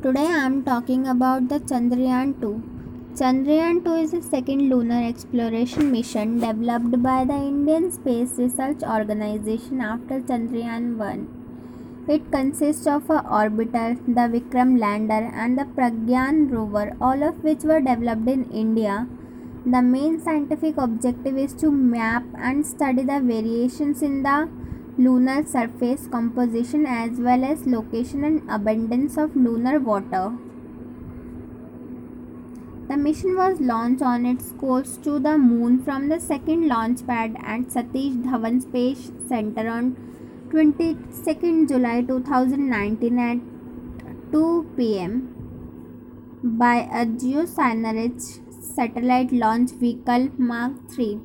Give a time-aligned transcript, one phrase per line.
[0.00, 2.48] Today I am talking about the Chandrayaan 2.
[3.20, 9.80] Chandrayaan 2 is the second lunar exploration mission developed by the Indian Space Research Organization
[9.80, 12.06] after Chandrayaan 1.
[12.06, 17.64] It consists of a orbiter, the Vikram lander and the Pragyan rover, all of which
[17.64, 19.08] were developed in India.
[19.66, 24.48] The main scientific objective is to map and study the variations in the
[24.98, 30.32] lunar surface composition as well as location and abundance of lunar water.
[32.88, 37.36] The mission was launched on its course to the moon from the second launch pad
[37.38, 39.96] at Satish Dhawan Space Center on
[40.48, 43.38] 22nd July 2019 at
[44.32, 45.12] 2 pm
[46.42, 48.40] by a geosynchronous
[48.74, 51.20] satellite launch vehicle Mark III.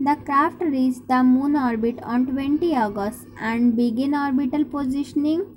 [0.00, 5.56] The craft reached the moon orbit on 20 August and began orbital positioning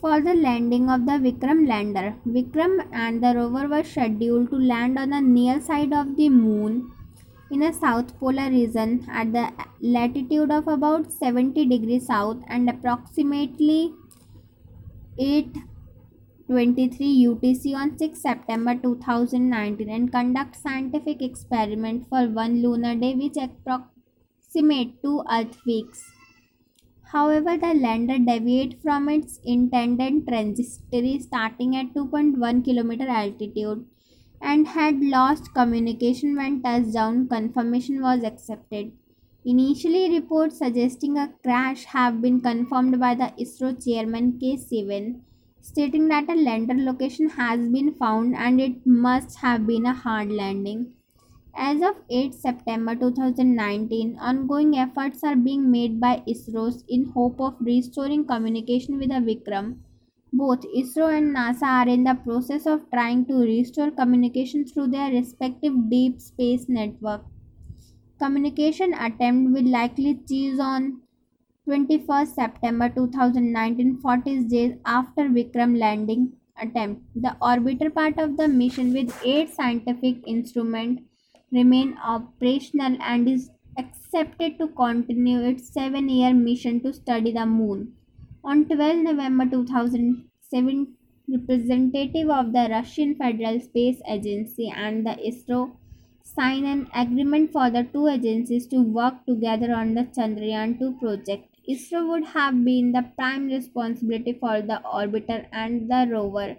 [0.00, 2.14] for the landing of the Vikram lander.
[2.26, 6.90] Vikram and the rover were scheduled to land on the near side of the moon
[7.50, 13.92] in a south polar region at the latitude of about 70 degrees south and approximately
[15.18, 15.56] 8
[16.46, 23.38] 23 UTC on 6 September 2019 and conduct scientific experiment for one lunar day which
[23.38, 26.04] approximate two earth weeks.
[27.12, 33.86] However, the lander deviated from its intended trajectory starting at 2.1 km altitude
[34.42, 38.92] and had lost communication when touchdown confirmation was accepted.
[39.46, 44.58] Initially, reports suggesting a crash have been confirmed by the ISRO chairman K.
[44.58, 45.20] Sivan
[45.64, 50.30] stating that a lander location has been found and it must have been a hard
[50.30, 50.92] landing.
[51.56, 57.54] As of 8 September 2019, ongoing efforts are being made by ISRO in hope of
[57.60, 59.76] restoring communication with the Vikram.
[60.32, 65.10] Both ISRO and NASA are in the process of trying to restore communication through their
[65.12, 67.24] respective deep space network.
[68.18, 71.00] Communication attempt will likely cease on
[71.66, 77.00] 21st September 2019, 40 days after Vikram landing attempt.
[77.14, 81.02] The orbiter part of the mission with eight scientific instruments
[81.50, 83.48] remain operational and is
[83.78, 87.94] accepted to continue its seven-year mission to study the moon.
[88.44, 90.94] On 12 November 2007,
[91.28, 95.76] representative of the Russian Federal Space Agency and the ISRO
[96.22, 101.53] signed an agreement for the two agencies to work together on the Chandrayaan 2 project.
[101.68, 106.56] ISRO would have been the prime responsibility for the orbiter and the rover,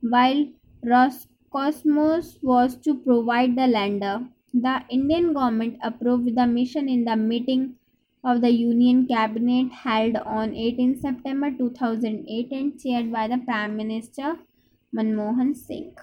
[0.00, 0.46] while
[0.84, 4.28] Roscosmos was to provide the lander.
[4.54, 7.74] The Indian government approved the mission in the meeting
[8.22, 14.36] of the Union Cabinet held on 18 September 2008 and chaired by the Prime Minister
[14.94, 15.94] Manmohan Singh.